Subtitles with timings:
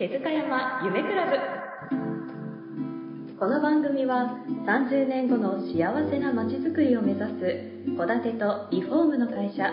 [0.00, 1.36] 手塚山夢クラブ。
[3.38, 4.32] この番組は
[4.66, 7.28] 30年後の幸せな街づくりを目指す
[7.98, 9.68] 戸建てとリフォームの会社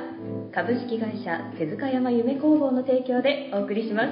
[0.54, 4.10] 株式会社手塚山夢工房の提供でお送りします。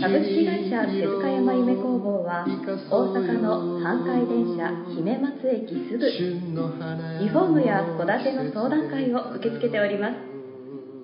[0.00, 6.38] 株式会社手塚山夢工房は大阪の阪海電車姫松駅すぐリ
[7.30, 10.14] フォームや戸建ての相談会を受け付けております。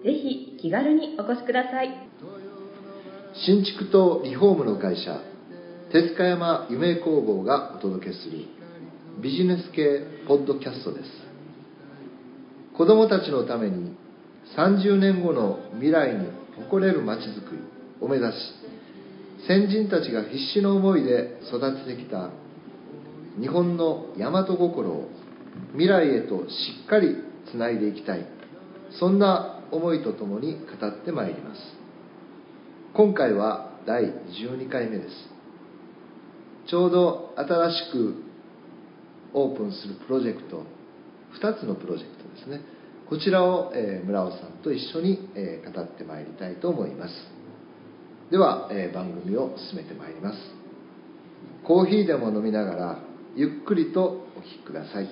[0.04, 1.90] ぜひ気軽にお越しください。
[3.34, 5.18] 新築とリフォームの会社
[5.90, 8.44] 手塚山夢工房がお届けする
[9.22, 11.06] ビジネス系ポッドキャストです。
[12.76, 13.96] 子どもたちのために
[14.56, 17.62] 30年後の未来に誇れるまちづくり
[18.00, 18.36] を目指し
[19.46, 22.30] 先人たちが必死の思いで育ててきた
[23.40, 25.08] 日本の大和心を
[25.72, 26.52] 未来へとし
[26.84, 27.16] っかり
[27.50, 28.26] つないでいきたい。
[28.98, 31.81] そんな思いとともに語ってまいります。
[32.94, 35.14] 今回は第12回目です。
[36.68, 38.14] ちょうど新しく
[39.32, 40.62] オープンするプロジェクト
[41.40, 42.60] 2つのプロジェクトですね。
[43.08, 47.14] こちらを、え、村尾さんと一緒に、え、語ってまいりたいと思います。
[48.30, 50.38] では、え、番組を進めてまいります。
[51.64, 52.98] コーヒーでも飲みながら
[53.34, 55.08] ゆっくりとお聴きください。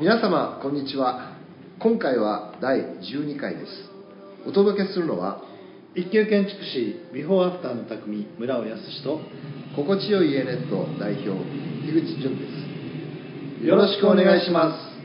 [0.00, 1.36] 皆様こんにちは。
[1.78, 3.95] 今回は第12回です。
[4.46, 5.42] お届けするのは
[5.94, 9.20] 一級建築士ビフォーアフターの匠村尾康と
[9.74, 11.30] 心地よい家ネット代表
[11.84, 12.46] 樋口淳で
[13.60, 13.66] す。
[13.66, 14.95] よろしくお願いします。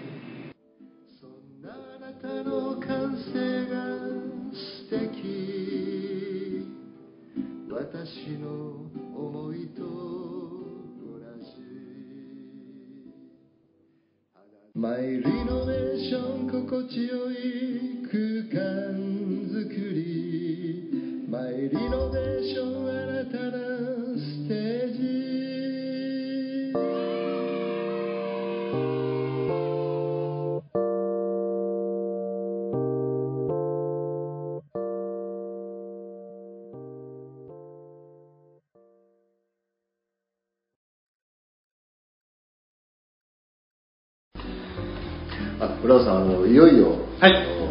[45.62, 47.62] あ村尾さんあのいよいよ、はい、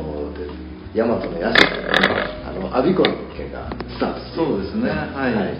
[0.94, 1.50] 大和の社
[2.46, 4.90] あのアビコの件がスタートそうですね。
[4.90, 5.58] はい、はい。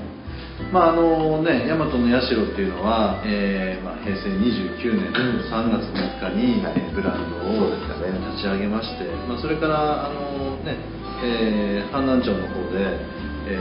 [0.72, 10.78] まああのね、大和の社っていうのは、えーまあ、平成29年の3月3日に、はい、ブランドを立ち上げまして、まあ、それからあの、ね
[11.22, 12.78] えー、阪南町の方で、
[13.46, 13.58] え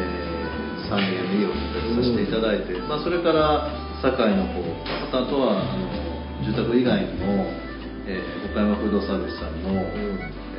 [0.78, 1.54] ー、3軒目を
[1.98, 3.66] させていただいて、うん、まあ、それから
[4.02, 7.69] 堺の方またあとはあの住宅以外にも、
[8.10, 10.50] えー、岡山フードサービスさんの、うん。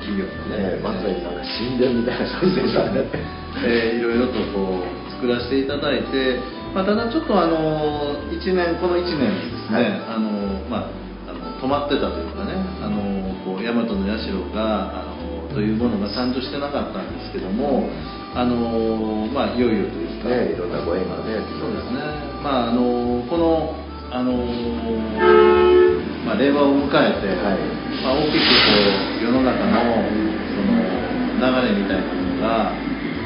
[0.00, 3.04] 企業のね、まさになんか神殿みたいな感じでしたね、
[3.64, 6.40] えー、いろいろとこう作らせていただいて、
[6.74, 10.30] まあ、ただちょっとあの1年この1年ですね、はい、あの
[10.70, 12.96] まあ、あの止まってたというかねあの
[13.44, 15.04] こう大和の社があ
[15.50, 17.88] のというものが誕生してなかったんですけども
[18.34, 21.42] あのまあいよいよというか、ね、いろんなご縁がね。
[21.60, 22.00] そうですね。
[22.42, 23.74] まああのこの
[24.12, 25.79] あの
[26.24, 27.60] まあ、令和を迎えて、はい、
[28.04, 28.76] まあ、大きくこ
[29.20, 30.04] う世の中の
[30.52, 31.00] その
[31.40, 32.76] 流れみたいなものがあ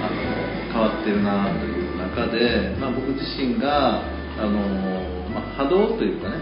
[0.06, 3.99] の変わってるなという中で、まあ、僕自身が
[4.38, 4.59] あの、
[5.34, 6.38] まあ、波動というかね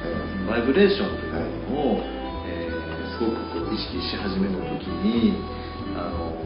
[0.49, 2.05] バイブレーションというものを、
[2.45, 5.41] えー、すごくこう意識し始めた時に
[5.97, 6.37] あの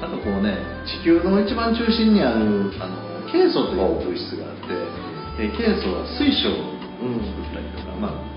[0.00, 6.78] なんかこうね地球の一番中心にあるあのケイ素という物質があって、えケイ素は水晶を
[7.18, 8.33] 作ったりとか、まあ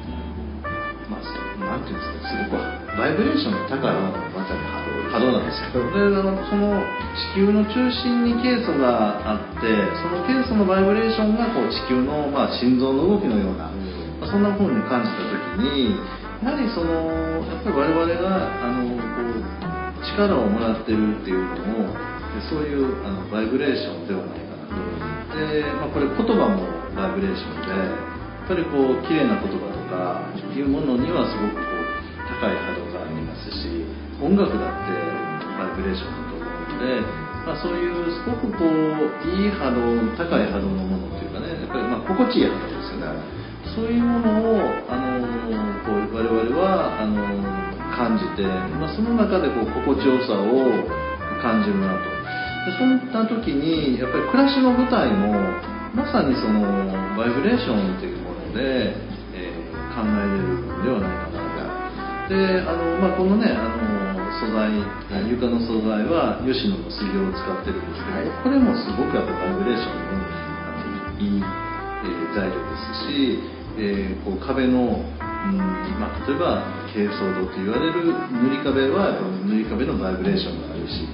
[1.68, 3.96] なんていうんですかすごくバイブレーションの高い
[4.34, 6.08] まさに波動なんですよで
[6.50, 6.84] その
[7.36, 9.70] 地球の中心にケイ素があって
[10.02, 13.72] そのケイ素のバイブレーションがこう地球の、まあ、心臓の動きのような、
[14.20, 15.96] まあ、そんな風に感じた時に
[16.44, 22.18] やはりそのやっぱり我々があのこう力をもらってるっていうのも
[22.50, 25.38] そういうあのバイブレーションではないかなと。
[25.38, 26.62] で、まあ、これ言葉も
[26.94, 28.17] バイブレーションで
[28.48, 30.24] ぱりこう綺麗な言葉とか
[30.56, 31.88] いうものにはすごくこう
[32.40, 33.84] 高い波動がありますし
[34.24, 34.96] 音楽だって
[35.60, 37.04] バイブレーションだと思うので、
[37.44, 39.04] まあ、そういうすごくこう
[39.36, 43.48] いい波動高い波動のものっていうかねやっぱりま心地いい波動ですよね。
[43.76, 45.28] そういうものをあの
[45.84, 47.20] こう我々はあの
[47.94, 48.48] 感じて、
[48.80, 50.88] まあ、その中でこう心地よさを
[51.44, 52.18] 感じるなと。
[52.66, 55.36] でそんな時にやっぱり暮らしの舞台も
[55.94, 56.64] まさにその
[57.16, 58.26] バイブレーションっていう
[58.57, 58.98] もので
[59.94, 63.88] 考えれるのではないかなであの、まあ、このねあの
[64.38, 64.69] 素材、
[65.25, 68.30] 床の素材は吉野の杉を使ってるんですけど、はい。
[68.44, 73.39] これもすごくやっぱバイブレーションのあのいい、えー材料ですし、
[73.80, 75.57] えーこう壁の、うん
[75.98, 76.62] まあ、例えば
[76.94, 81.07] 珪藻土と言われる塗り壁はやっぱ塗り壁のバイブレーションがあるし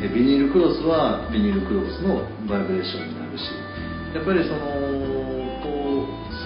[0.00, 3.44] えビニールクロスはビニールクロスのバイブレーションになるし
[4.14, 4.79] やっぱりその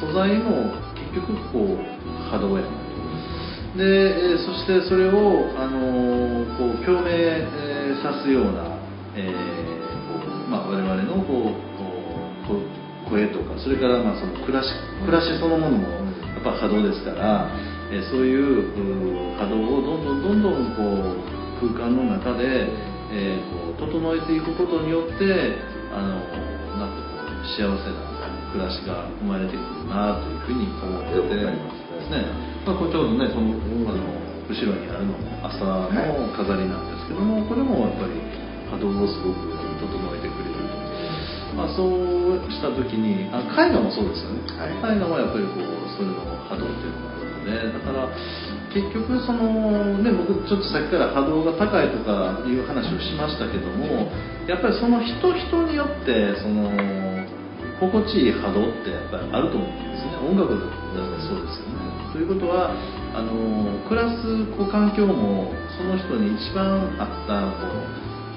[0.04, 1.78] 素材も結局こう
[2.30, 2.84] 波動やなと
[3.78, 8.78] で、えーそしてそれを、あのーこう共鳴、えーさすような、
[9.16, 11.54] えーまあ、我々のこう
[12.46, 14.68] こうこ声とかそれからまあその暮らし
[15.04, 17.48] 暮らしそのものもやっぱ波動ですから、
[17.90, 20.84] えーそういうう波動をどんどんどんどんこ
[21.64, 22.68] う空間の中で、
[23.10, 25.24] えーこう整えていくことによって
[25.92, 26.20] あの
[26.78, 28.13] なんかこう幸せな
[28.54, 31.74] 暮らしが生まれてくるなというふうに思ってて。
[32.14, 32.54] ね。
[32.62, 33.50] まあ、これちょうどねこの
[33.90, 33.98] あの
[34.46, 38.14] 後ろにあるのも朝の飾りなんですけども、これもやっぱり
[38.70, 39.42] 波動をすごく
[39.82, 44.96] 整えてくれると、まあ、そうした時にあ絵画もそうですよね、はい。
[44.96, 45.64] 絵画もやっぱりこう
[45.96, 48.08] それの波動っていうのがあるのでだから
[48.72, 54.12] 結局そのね僕ちょっとさっきから波動が高いとかいう話をしましたけども
[54.48, 56.68] やっぱりその人人によってその
[57.80, 60.16] 心地いい波動ってやっぱりあると思うんですね。
[60.22, 60.74] 音楽だって
[61.26, 61.84] そうですよね。
[62.12, 62.70] ということは
[63.14, 67.82] あの暮らすこう環境もその人に一番合ったこう、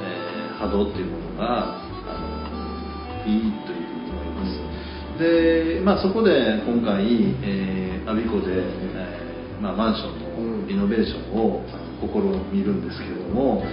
[0.02, 5.20] えー波動っていうものがあのいいというふうに思います。
[5.20, 7.06] で、まあ、そこで今回、
[7.44, 11.62] えー、アビコで、えーまあ、マンションのリノベーションを
[12.02, 12.08] 試
[12.52, 13.64] みるんですけれども、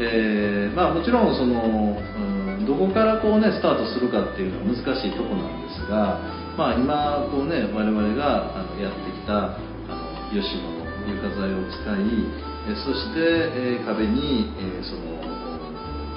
[0.00, 6.20] えーまあ、もちろんその、うんどこからこう、ね、スタートするかっていうのは難しいとこなんですが、
[6.56, 9.58] まあ、今こう、ね、我々があのやってきたあ
[9.90, 15.18] の吉野の床材を使いえーそして、えー壁に、えーその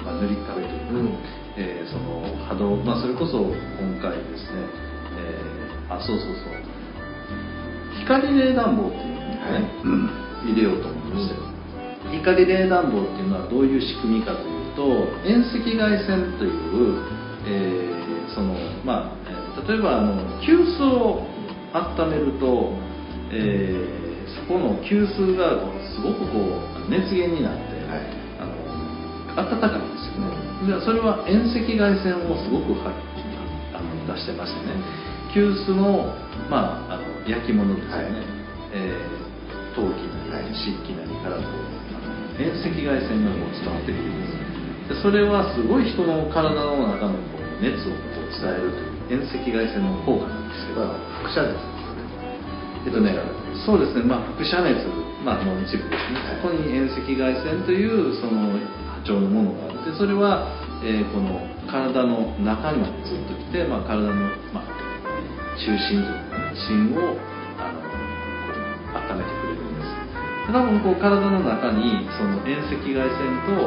[0.04, 1.18] まあ、塗り壁というか、
[1.58, 4.62] えーその波動、まあ、それこそ今回ですね、
[5.18, 6.54] えーあそうそうそう。
[8.02, 9.70] 光冷暖房っていうのをね、
[10.44, 11.34] 入れようと思いまして、
[12.18, 17.02] 光冷暖房っていうのはどういう仕組みかというと遠赤外線という、
[17.48, 21.26] えーそのまあ、えー例えばあの急須を
[21.72, 22.70] 温めると、
[23.32, 25.58] えーそこの急須が
[25.94, 27.62] すごくこう熱源になって、
[28.38, 30.78] あの暖かいんですよね。
[30.78, 32.92] でそれは遠赤外線をすごくは
[33.72, 34.74] あの出してましてね。
[35.32, 36.12] 急須の,、
[36.50, 38.06] まあ、あの焼き物ですよね、はい。
[38.74, 40.00] えー陶器
[40.32, 44.45] なり漆器なりからこう遠赤外線がこう伝わってくるんです
[44.88, 48.70] でそれはすごい人の体の中のこう熱をこう伝える
[49.08, 51.76] という遠赤外線の効果なんですけど、まあ輻射熱
[52.86, 53.18] えっとね、
[53.66, 54.86] そうですね、まあ、輻射熱、
[55.26, 60.54] まあ、の一部ですね、そこに遠赤外線というその波長のものがあって、それは、
[60.86, 64.14] えーこの体の中にまでずっと来て、まあ、体の、
[64.54, 64.70] まあ、
[65.58, 67.18] 中心というかね、芯を
[67.58, 67.82] あの
[68.94, 69.90] 温めてくれるんです。
[70.46, 73.66] 多分こう体の中にその遠赤外線と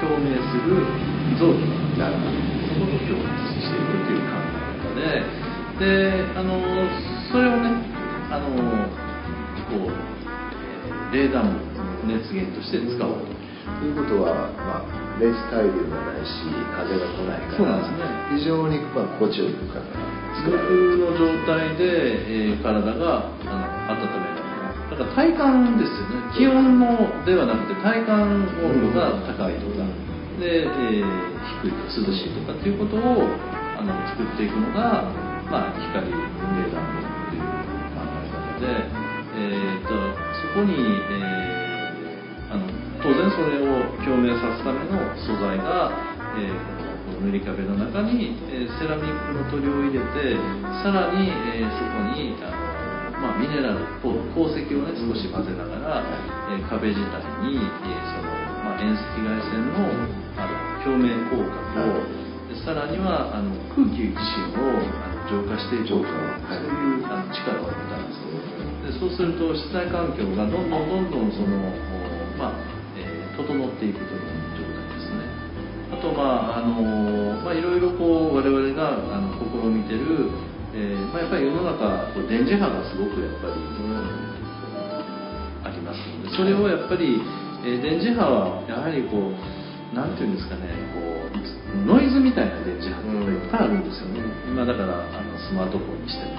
[0.00, 0.82] 共鳴する
[1.38, 1.62] 臓器
[1.98, 2.16] がある
[2.70, 3.28] そこと共鳴
[3.60, 5.22] していくという考え方で
[5.78, 6.58] であの
[7.30, 7.74] それをね
[8.30, 8.48] あの
[9.68, 10.18] こう、えー
[11.08, 13.38] 冷暖房の熱源として使おうと。
[13.80, 18.04] ということは、まあ、熱対流がないし風が来ないからそうですね
[18.36, 19.96] 非常に、まあ、心地よい空間が
[20.40, 24.37] 作られるの状態で、えー体があの温める
[24.98, 26.34] だから体感ですよね。
[26.36, 29.86] 気温のではなくて体感温度が高いとか、
[30.40, 33.00] で、えー低いと涼しいとかっていうことを
[33.78, 35.08] あの作っていくのが、
[35.50, 37.42] まあ、光冷暖房っていう
[37.94, 38.66] 考え方で、
[39.34, 39.94] えー、と
[40.52, 42.64] そこに、えーあの
[43.00, 45.92] 当然それを共鳴さすための素材が、
[46.36, 46.78] えー
[47.08, 50.36] この塗り壁の中に、えーセラミックの塗料を入れて
[50.84, 52.67] さらに、えーそこにあの、
[53.18, 56.02] まあ、ミネラルと鉱石をね少し混ぜながら、
[56.50, 58.30] えー壁自体に、えーその
[58.64, 59.90] まあ、遠赤外線の
[60.36, 61.82] あの共鳴効果と、
[62.48, 64.14] でさらにはあの空気芯
[64.54, 66.62] をあの浄化していこうと、はい。
[66.62, 68.22] そういうあの力を持ったんです
[68.84, 72.60] でそうすると室内環境がどんどんどんどんその、おまあ
[72.96, 74.22] えー整っていくという
[74.58, 75.22] 状態ですね。
[75.94, 80.28] あとまああのまあいろいろこう我々があの試みてる、
[80.74, 83.56] えーまあ、やっぱり世の中こう電磁波がすごくやっぱり、
[85.64, 87.20] ありますのでそれをやっぱり、
[87.64, 91.18] えー電磁波はやはりこうなんていうんですかねこう
[91.84, 96.36] ノイズみたいな電磁波っていっぱいあるんですよね、今だからあのスマートフォンにしても、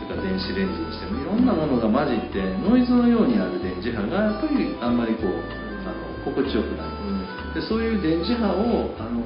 [0.00, 5.32] それから電子レンジにしてもいろんなものが混じってノイズのようにある電磁波がやっぱりあんまりこう
[5.84, 7.00] あの心地よくなる
[7.54, 9.20] でそういう電磁波をあの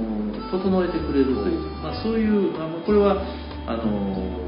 [0.50, 3.20] 整えてくれるという、まあ、そういうあのこれは
[3.66, 4.43] あの、ま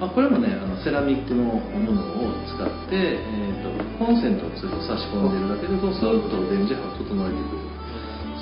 [0.00, 7.76] あ、これもねあのセラミックのものを使って、えー、とコンセントをつ差し込んでるだけでそうすると電磁波を整えてくれる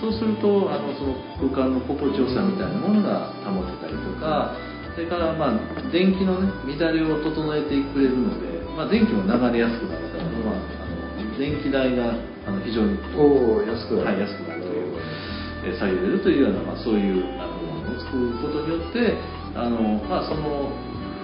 [0.02, 4.58] そうするとあのその空間の心地よさみたいなものが保てたりとか
[4.94, 5.58] それからまあ
[5.94, 15.24] 電気のね乱れを整えてくれるので、まあ、電気も流れやすくなるから、まあ、あの電気代があの非常に安くなる、はい、安くなるという、えー
[15.72, 19.16] 下げれるというような、まあ、そういうあのものを作ることによって
[19.56, 20.68] あの、まあ、その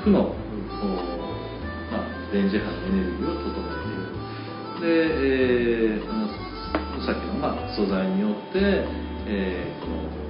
[0.04, 0.34] 負の、お
[1.90, 4.10] まあ、電磁波のエネルギーを整えている。
[4.80, 4.86] で、
[5.96, 6.28] えーあの
[7.04, 8.84] さっきの、まあ、素材によって、
[9.26, 10.20] えーこの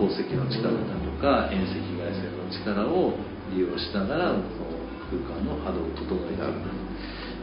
[0.00, 3.12] 鉱石の力だとか遠赤外線の力を
[3.52, 4.72] 利用しながらこの
[5.12, 6.40] 空間の波動を整えていく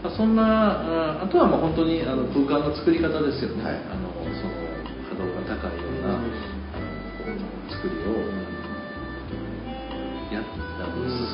[0.03, 3.75] まあ、そんなああとはまあ本当にあの空間の作り方ですよね、はい。
[3.89, 4.53] あのその
[5.09, 6.21] 波動が高いような、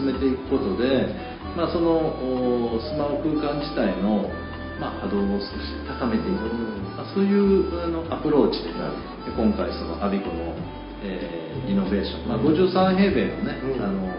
[0.04, 1.08] 進めていくことで、
[1.56, 1.96] まあ、その
[2.76, 4.28] おスマホ空間自体の、
[4.80, 6.52] まあ、波動を少し高めていく、
[7.00, 10.52] まあ、そういうあのアプローチで、で今回そのアビコの、
[11.08, 13.84] えーイノベーション、まあ、53平米のね、うん。
[13.84, 14.10] あの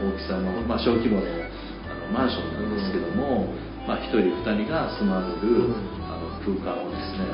[0.00, 3.52] 大きさの、まあ、小規模のあのマンションなんですけども、
[3.86, 5.76] まあ、1人2人が住まれる、うん。
[6.08, 7.28] あの空間をですね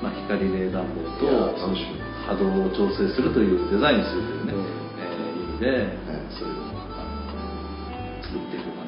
[0.00, 1.26] まあ、光冷暖房と
[2.30, 4.64] 波動を調整するというデザインするというね、うん。
[4.96, 6.30] えー意味で、はい。
[6.38, 6.61] それを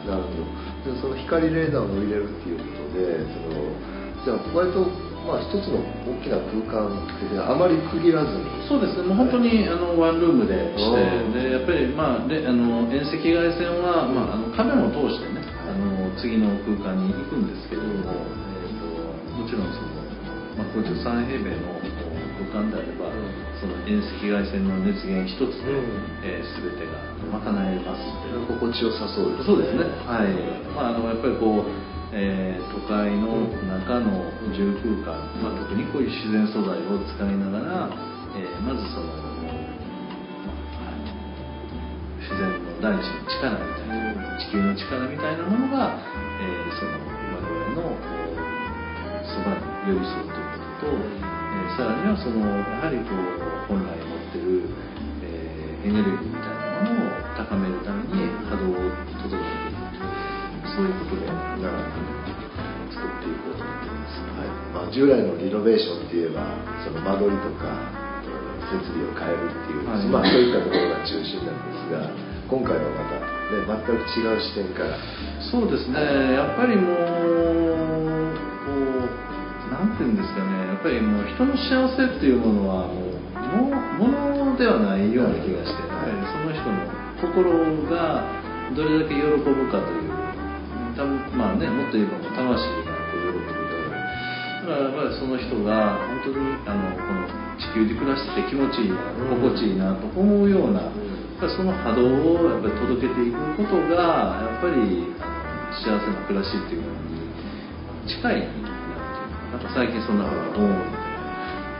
[0.06, 3.94] ななるほどでその光レーダーを入れるっていうことでその
[4.24, 4.84] じゃあ割と
[5.24, 8.44] まあ一つの大きな空間っていうのはあまり区切らずに。
[8.68, 11.32] そうですね、もう本当にあのワンルームでして、うん。
[11.32, 18.76] でやっぱり、まあ、であの遠赤外線は、まあ、あの壁も通してね、あの次の空間に行くんですけれども、えー、
[19.32, 20.04] ともちろんその、
[20.60, 21.80] まあ、53平米の
[22.52, 23.08] 空間であれば、
[23.64, 25.88] うんその遠赤外線の熱源一つで、うん。
[26.22, 27.00] えー全てが
[27.32, 27.40] 賄
[27.72, 28.04] えます。
[28.60, 30.28] 心地よさそうですそうですね、はい。
[30.76, 31.70] まあ、あのやっぱりこう、
[32.12, 37.88] えー都会の中の住空間、まあ、特にこういう自然素材を使いながら、
[38.36, 39.56] えーまずその、まあ
[40.84, 41.08] はい。
[42.20, 45.96] 自然の大地の力みたいな、地球の力みたいなものが、
[46.40, 46.92] えーその
[47.34, 47.96] 我々の
[49.24, 54.66] そばに寄り添うということと、えーさらにはそのやはりこう本来持ってる、
[55.22, 58.88] えーエネルギーみたいなものを高めるために波動を
[59.20, 60.08] 整えていく
[60.64, 62.24] そういうことでなるほど
[62.88, 64.16] 作っていこうと思っています。
[64.32, 67.68] はいまあ、従来のリノベーションって言えばその間取りとか
[68.72, 72.08] 設備を変えるっていう、はいまあ、そういったところが中心なんですが
[72.48, 74.96] 今回はまた、ね、全く違う視点から
[75.52, 76.00] そうですね、
[76.34, 77.93] やっぱりも、う、
[79.74, 86.86] なんていうんですかね、やっぱりもう人の幸せっていうものはもう、もものではないような気がして、やっぱりその人の
[87.18, 88.22] 心が
[88.78, 90.14] どれだけ喜ぶかという、
[90.94, 91.02] た
[91.34, 93.64] まあね、もっと言えば魂が喜ぶと。
[94.64, 97.26] だからやっぱりその人が本当にあのこの
[97.58, 105.10] 地球で暮らしてて気持ちいいな、うん心地いいなと思うような、うんやっぱりその波動をやっぱり届けていくことがやっぱり
[105.82, 107.26] 幸せな暮らしっていうものに
[108.06, 108.63] 近い
[109.54, 110.98] なんか最近そんなことが思うので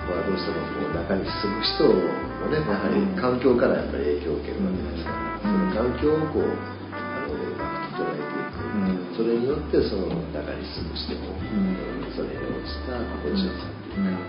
[0.06, 5.74] まあ、どうしてもこう中に住む人もねやはり環境からやっぱり影響を受けるわけですから、うん。
[5.74, 9.10] その環境をこうあのうまく整えていく、うん。
[9.16, 11.74] それによってその中に住む人も、ん。
[12.14, 14.22] それに応じた心地よさっていうか、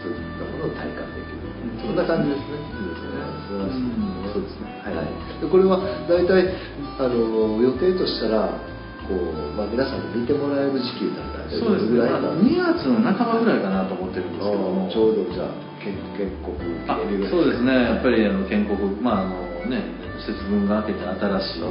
[0.00, 1.76] そういったものを体感できる、ん。
[1.76, 2.62] そんな感じですね。
[2.72, 3.20] そうですね。
[3.42, 4.32] 素晴らしい、うん。
[4.32, 4.70] そうですね。
[4.86, 5.12] はい。
[5.42, 6.56] でこれは大体
[7.02, 8.54] あの予定としたら
[9.08, 14.88] こうまあ皆さんに見てもらえる時期だったらそうですね、どれぐらいまあ、なん2月の半ばぐらいかなと思ってるんですけども。
[14.90, 16.54] ちょうどじゃあ建建国
[17.28, 19.82] そうですね、やっぱりあの建国、まああのね、
[20.22, 21.62] 節分が明けて新しい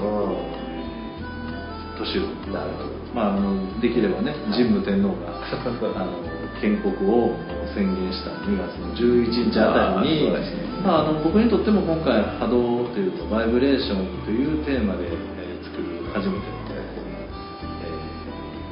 [1.98, 3.02] 年を、なるほど。
[3.14, 5.40] まあ、あのできればね、神武天皇が
[5.96, 6.20] あの
[6.62, 7.34] 建国を
[7.74, 15.84] 宣言した2月の11日あたりにあー素晴らしいまあ、あの僕にとっても今回波動というかバイブレーションというテーマで、えー作る
[16.14, 16.71] 初めての、えー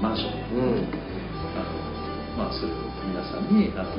[0.02, 0.40] マンション。
[0.56, 1.10] うん。
[1.56, 1.90] あの
[2.38, 3.92] まあ、それを皆さんにあの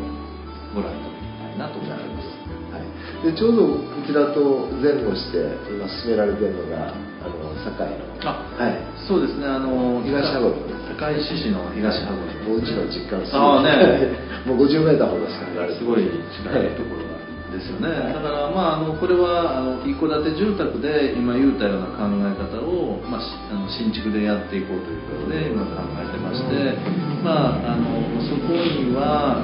[0.75, 2.40] ご覧いただきたいなと思っています。
[2.71, 8.07] はい、でちょうどこちらと前後して今進められているのがあの堺の。
[8.25, 8.80] あはい。
[8.97, 10.57] そうですね、あの東羽衣
[10.97, 14.14] 高石市の東羽衣もううちの実家のすぐああね。
[14.47, 17.04] もう50メーターほどしか離れてすごい近いところ。
[17.04, 17.10] が
[17.50, 26.78] ですよね、だから、まあ、あのこれはあの一戸建て住宅で今言うたような考え方を、まあ、しあの新築でやっていこうということで今考えてまして、
[27.26, 29.42] まああのそこには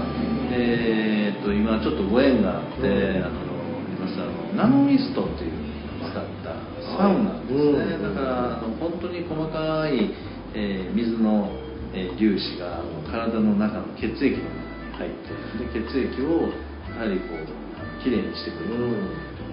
[0.52, 2.86] えー、と今ちょっとご縁があって、
[3.18, 3.46] あの
[4.54, 5.52] ナノミストっていう
[6.00, 6.54] のを使った
[6.96, 8.14] サウナですね、うん。
[8.14, 10.14] だからあの本当に細かい、
[10.54, 11.50] えー水の、
[11.92, 14.48] えー粒子が体の中の血液の
[14.94, 16.48] 中に入ってで血液を
[16.94, 17.65] やはりこう
[18.06, 18.94] きれいにしてくれる、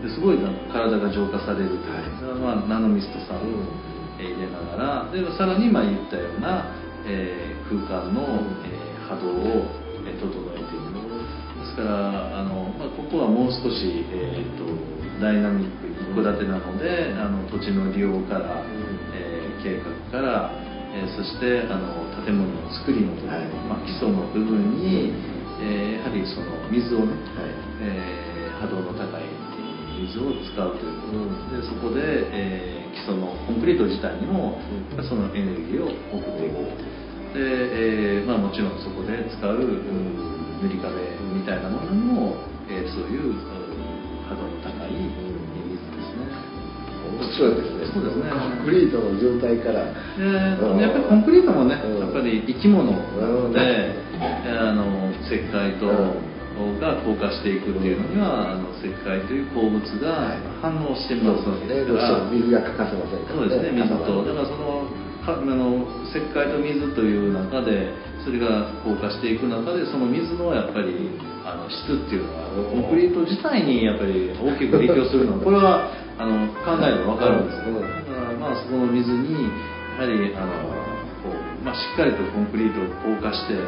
[0.05, 0.37] ですごい
[0.69, 2.61] 体が浄化されるという、はい。
[2.61, 3.65] まあ、ナノミストサウナを、
[4.21, 5.11] えー入れながら。
[5.11, 6.69] でさらに今言ったような、
[7.09, 9.65] えー空間の、えー波動を、
[10.05, 14.69] えー整えていくですからあの、まあ、ここはもう少し、えー、と
[15.19, 18.61] ダイナミック一戸建てなのであの土地の利用から、
[19.17, 20.51] えー計画から、
[20.93, 23.47] えーそしてあの建物の作りのところ、はい。
[23.65, 25.09] まあ、基礎の部分に、
[25.63, 27.15] えーやはりその水をね、
[27.81, 28.32] え
[28.67, 29.23] 動の高い
[29.99, 31.07] 水を使うというこ
[31.49, 31.55] と。
[31.55, 32.01] でそこで、
[32.31, 34.61] えー基礎のコンクリート自体にも、
[34.93, 35.03] うん。
[35.03, 36.61] そのエネルギーを送っていく
[37.33, 40.93] で、えーまあ、もちろんそこで使う、うん塗り壁
[41.33, 42.37] みたいなものにも、
[42.69, 43.41] えーそういううん
[44.29, 46.29] 波動の高い水ですね。
[47.17, 47.89] 面白いですね。
[47.97, 48.29] そうですね。
[48.29, 49.89] コンクリートの状態から。
[50.21, 50.79] えーうん。
[50.79, 51.99] やっぱりコンクリートもね、うん。
[51.99, 53.95] やっぱり生き物なので、
[54.53, 56.32] あの石灰と、うん
[56.79, 64.85] が硬化していくっていうのには、あの石灰という鉱物が反応してますわけですどうから、しても水が欠かせませんからそうですね、水と、だからその
[65.23, 71.09] かあの石灰と水という中で、それが硬化していく中で、その水のやっぱり
[71.47, 77.81] あの質っていうのは、コンクリート自体にやっぱり大きく影響するの は、これはあの考えれば分かるんですよ、うん。
[77.81, 79.47] だからまあそこの水に、
[79.97, 80.83] やはりあの
[81.23, 83.63] こう、まあ、しっかりとコンクリートを硬化して、やっ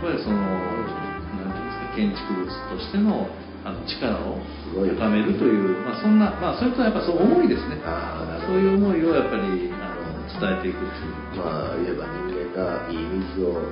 [0.00, 3.28] ぱりその、なんていうんですか、建築物としての
[3.62, 4.42] あの力を
[4.74, 7.78] 高めるという、まあ、そんな、まあ、それとやっぱそう思いですね。
[7.86, 11.38] ああなるほどそういう思いをやっぱりあの伝えていくっていう。
[11.38, 13.62] まあ言えば人間がいい水を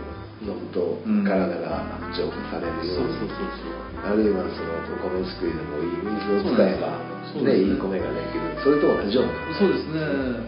[0.46, 1.84] 飲むとうん体が
[2.14, 3.90] 浄化されるように、そうそうそうそう。
[4.06, 6.96] あるいはそのお米作りでもいい水を使えば
[7.42, 10.00] ねいい米ができるそれと同じようなそうですね。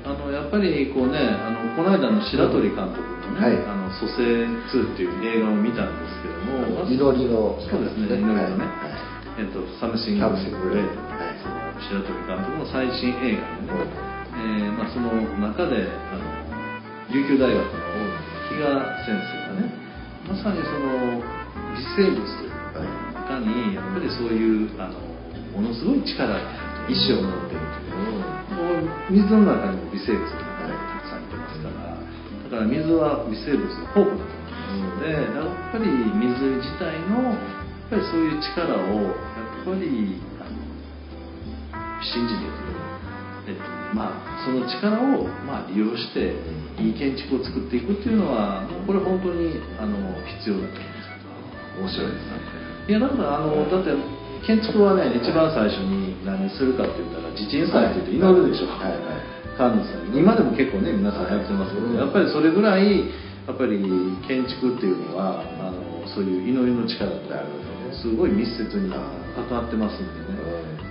[0.07, 3.57] あのやっぱりこうね、あのこの間の白鳥監督のね、はい。
[3.67, 9.43] あの蘇生2っていう映画を見たんですけども、祈りのそうですね、祈りのね、はい。
[9.43, 11.39] えっと Something Great はい。
[11.41, 16.25] その白鳥監督の最新映画でね、えーまあその中であの
[17.13, 17.63] 琉球大学の
[18.49, 18.65] 比嘉
[19.05, 19.73] 先生がね、
[20.29, 21.21] まさにその
[21.77, 22.81] 微生物というか
[23.29, 24.99] 中にやっぱりそういうあの
[25.53, 26.37] ものすごい力
[26.89, 28.43] 意志を持っているという。
[28.53, 28.69] も
[29.09, 30.52] う水の中にも微生物が
[32.53, 37.41] から水は微生物の宝庫だと思いますのでやっぱり水自体のやっ
[37.89, 40.21] ぱりそういう力をやっぱり
[42.05, 42.73] 信じていく。
[43.43, 43.57] で
[43.97, 46.37] まあその力を、まあ、利用して
[46.79, 49.99] いい建築を作っていくっていうのはこれ本当にあの
[50.39, 51.99] 必要だと思います。
[51.99, 52.39] 面白いですね。
[52.89, 53.91] いやだからあのだって
[54.47, 59.12] 建築はね一番最初に何するかって言ったら地鎮祭って言って祈るでしょ、はいはい
[59.57, 63.09] 神主さんに今でも結構ね皆さんやってますけど、うんやっぱりそれぐらい
[63.47, 63.79] やっぱり
[64.27, 70.39] 建築っていうのはあのそういう祈りの力となるほどねすごい密接に関わってますんでね、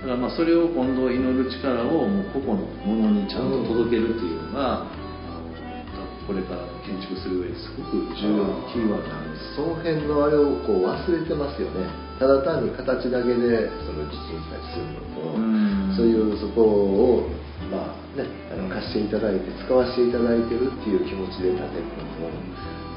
[0.00, 4.86] からまあそれを今度祈る力をもう個々のものにちゃんと届けるっていうのが、
[6.26, 9.54] これから建築する上ですごく重要なキーワードなんです。
[9.54, 11.86] その辺のあれをこう忘れてますよね。
[12.18, 15.94] ただ単に形だけでその地震災するのとうん。
[15.96, 17.30] そういうそこを
[17.70, 22.34] まあねあの貸していただいて使わせていただいてるっていう気持ちで建てるのとや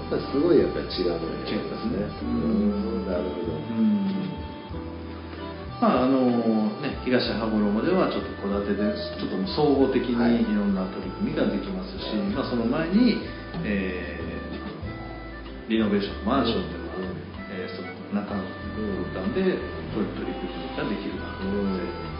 [0.07, 1.97] っぱりすごいやっぱり違うのが違いますね。
[2.21, 2.29] うん。
[2.29, 4.05] うんなるほどうん
[5.81, 6.23] まああの
[6.79, 13.19] ね、東羽衣ではちょっと戸建てでちょっと総合的にはいいろんな取り組みができますし、まあ、その前に、
[13.63, 14.25] えー
[15.67, 17.17] リノベーションマンションでは、うん。
[17.49, 18.43] えーその中の
[19.11, 19.41] 空間で
[19.91, 22.14] 取り取り組みができるなと思うん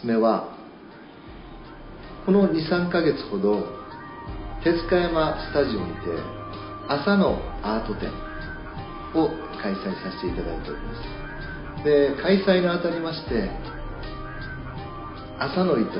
[0.00, 0.56] すめは
[2.24, 3.66] この23ヶ月ほど
[4.62, 6.00] 手塚山スタジオにて
[6.88, 8.10] 朝のアート展
[9.14, 9.28] を
[9.60, 11.84] 開催させていただいております。
[11.84, 13.50] で開催が当たりまして
[15.38, 15.90] 朝の糸。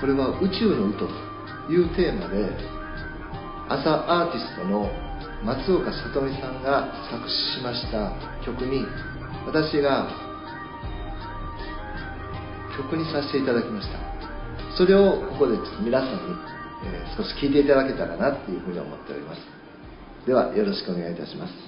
[0.00, 2.48] これは宇宙の糸というテーマで
[3.68, 4.88] 朝アーティストの
[5.44, 8.12] 松岡里美さんが作詞しました
[8.44, 8.86] 曲に
[9.46, 10.27] 私が
[12.78, 13.98] 曲にさせていただきました。
[14.78, 16.18] それをここでちょっと皆さんに、
[16.86, 19.40] えー少し聴いていただけたらなっていうふうに思っております。
[20.24, 21.67] ではよろしくお願いいたします。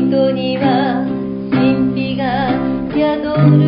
[0.00, 1.06] 人には
[1.52, 2.50] 神秘が
[2.90, 2.98] 宿
[3.60, 3.62] る。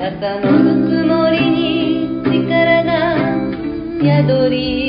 [0.00, 2.90] 朝のぬくもりに力が
[4.00, 4.83] 宿り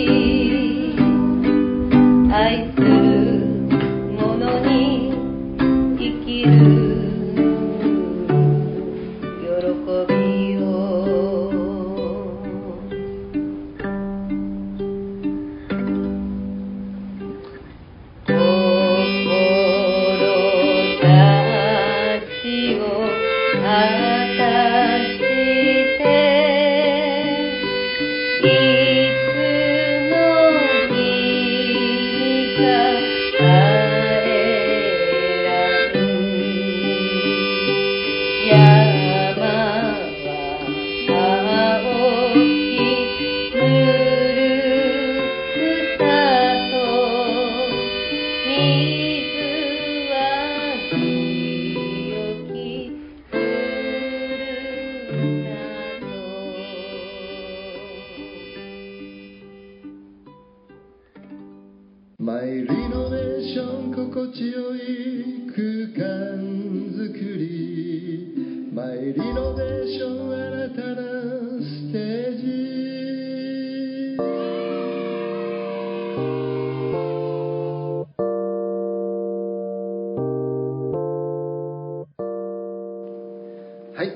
[83.96, 84.14] はい。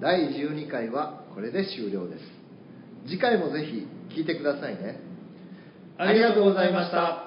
[0.00, 2.22] 第12回はこれで終了です。
[3.08, 5.00] 次回もぜひ聞いてくださいね。
[5.98, 7.24] ありがとうございました。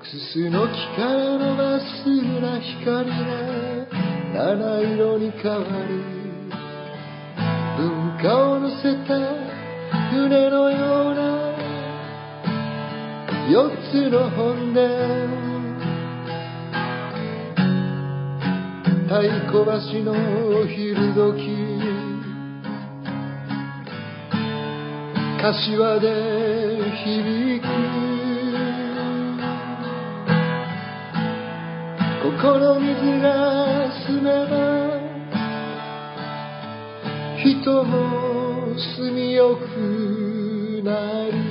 [0.00, 3.14] くすの木からのまっすぐな光が
[4.32, 6.13] 七色に変わり
[13.94, 14.80] 四つの本で
[19.04, 20.10] 太鼓橋の
[20.58, 21.46] お昼時
[25.40, 26.06] 柏で
[27.04, 27.64] 響く。
[32.20, 33.30] ここの水が
[34.08, 34.52] 澄めば
[37.44, 37.94] 人も
[38.96, 40.90] 住みよくな
[41.26, 41.43] る。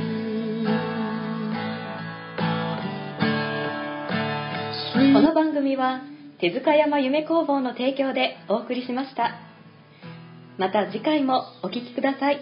[5.23, 6.01] の番組は
[6.41, 9.39] 手塚山夢工房の提供でお送りしました。
[10.57, 12.41] また次回もお聴きください。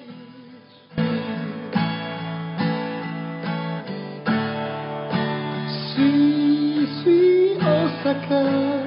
[5.95, 8.80] Sweet, sweet Osaka